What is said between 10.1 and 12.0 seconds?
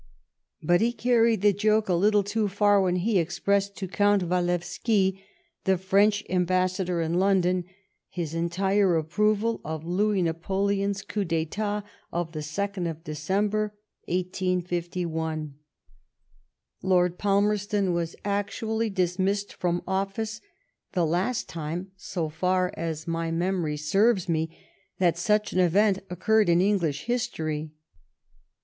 Napoleon's coup d'etat